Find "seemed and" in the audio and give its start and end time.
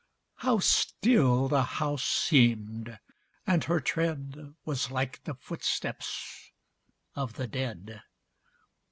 2.03-3.63